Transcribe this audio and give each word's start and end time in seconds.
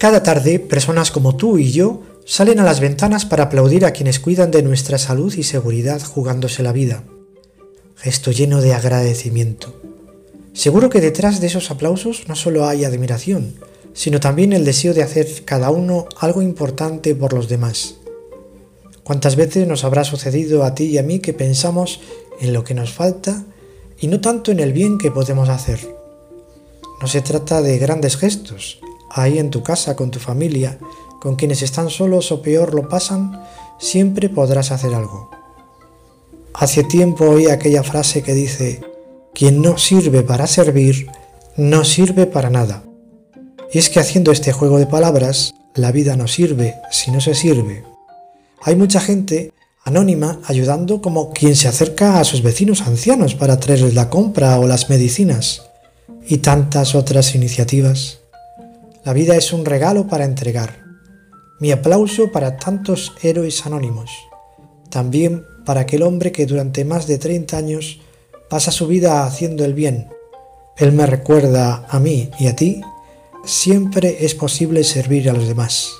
Cada 0.00 0.22
tarde, 0.22 0.58
personas 0.60 1.10
como 1.10 1.36
tú 1.36 1.58
y 1.58 1.72
yo 1.72 2.00
salen 2.24 2.58
a 2.58 2.64
las 2.64 2.80
ventanas 2.80 3.26
para 3.26 3.44
aplaudir 3.44 3.84
a 3.84 3.90
quienes 3.90 4.18
cuidan 4.18 4.50
de 4.50 4.62
nuestra 4.62 4.96
salud 4.96 5.30
y 5.34 5.42
seguridad 5.42 6.00
jugándose 6.00 6.62
la 6.62 6.72
vida. 6.72 7.04
Gesto 7.96 8.30
lleno 8.30 8.62
de 8.62 8.72
agradecimiento. 8.72 9.78
Seguro 10.54 10.88
que 10.88 11.02
detrás 11.02 11.42
de 11.42 11.48
esos 11.48 11.70
aplausos 11.70 12.28
no 12.28 12.34
solo 12.34 12.66
hay 12.66 12.86
admiración, 12.86 13.56
sino 13.92 14.20
también 14.20 14.54
el 14.54 14.64
deseo 14.64 14.94
de 14.94 15.02
hacer 15.02 15.44
cada 15.44 15.68
uno 15.68 16.06
algo 16.18 16.40
importante 16.40 17.14
por 17.14 17.34
los 17.34 17.50
demás. 17.50 17.96
¿Cuántas 19.04 19.36
veces 19.36 19.68
nos 19.68 19.84
habrá 19.84 20.04
sucedido 20.04 20.64
a 20.64 20.74
ti 20.74 20.84
y 20.84 20.96
a 20.96 21.02
mí 21.02 21.18
que 21.18 21.34
pensamos 21.34 22.00
en 22.40 22.54
lo 22.54 22.64
que 22.64 22.72
nos 22.72 22.90
falta 22.90 23.44
y 23.98 24.06
no 24.06 24.22
tanto 24.22 24.50
en 24.50 24.60
el 24.60 24.72
bien 24.72 24.96
que 24.96 25.10
podemos 25.10 25.50
hacer? 25.50 25.94
No 27.02 27.06
se 27.06 27.20
trata 27.20 27.60
de 27.60 27.76
grandes 27.76 28.16
gestos, 28.16 28.80
ahí 29.10 29.38
en 29.38 29.50
tu 29.50 29.62
casa, 29.62 29.96
con 29.96 30.10
tu 30.10 30.18
familia, 30.18 30.78
con 31.20 31.36
quienes 31.36 31.62
están 31.62 31.90
solos 31.90 32.32
o 32.32 32.42
peor 32.42 32.74
lo 32.74 32.88
pasan, 32.88 33.42
siempre 33.78 34.28
podrás 34.28 34.70
hacer 34.70 34.94
algo. 34.94 35.30
Hace 36.54 36.84
tiempo 36.84 37.24
oí 37.28 37.46
aquella 37.46 37.82
frase 37.82 38.22
que 38.22 38.34
dice, 38.34 38.80
quien 39.34 39.62
no 39.62 39.78
sirve 39.78 40.22
para 40.22 40.46
servir, 40.46 41.08
no 41.56 41.84
sirve 41.84 42.26
para 42.26 42.50
nada. 42.50 42.84
Y 43.72 43.78
es 43.78 43.88
que 43.88 44.00
haciendo 44.00 44.32
este 44.32 44.52
juego 44.52 44.78
de 44.78 44.86
palabras, 44.86 45.54
la 45.74 45.92
vida 45.92 46.16
no 46.16 46.26
sirve 46.26 46.74
si 46.90 47.10
no 47.10 47.20
se 47.20 47.34
sirve. 47.34 47.84
Hay 48.62 48.76
mucha 48.76 49.00
gente 49.00 49.52
anónima 49.84 50.40
ayudando 50.44 51.00
como 51.00 51.32
quien 51.32 51.56
se 51.56 51.68
acerca 51.68 52.18
a 52.20 52.24
sus 52.24 52.42
vecinos 52.42 52.82
ancianos 52.82 53.34
para 53.34 53.60
traerles 53.60 53.94
la 53.94 54.10
compra 54.10 54.58
o 54.58 54.66
las 54.66 54.90
medicinas 54.90 55.62
y 56.26 56.38
tantas 56.38 56.94
otras 56.94 57.34
iniciativas. 57.34 58.18
La 59.04 59.14
vida 59.14 59.34
es 59.34 59.52
un 59.52 59.64
regalo 59.64 60.06
para 60.06 60.24
entregar. 60.24 60.84
Mi 61.58 61.72
aplauso 61.72 62.30
para 62.32 62.58
tantos 62.58 63.14
héroes 63.22 63.64
anónimos. 63.64 64.10
También 64.90 65.44
para 65.64 65.80
aquel 65.80 66.02
hombre 66.02 66.32
que 66.32 66.44
durante 66.44 66.84
más 66.84 67.06
de 67.06 67.16
30 67.16 67.56
años 67.56 68.00
pasa 68.50 68.70
su 68.70 68.86
vida 68.86 69.24
haciendo 69.24 69.64
el 69.64 69.72
bien. 69.72 70.08
Él 70.76 70.92
me 70.92 71.06
recuerda 71.06 71.86
a 71.88 71.98
mí 71.98 72.30
y 72.38 72.48
a 72.48 72.56
ti, 72.56 72.82
siempre 73.44 74.24
es 74.24 74.34
posible 74.34 74.84
servir 74.84 75.30
a 75.30 75.32
los 75.32 75.48
demás. 75.48 75.99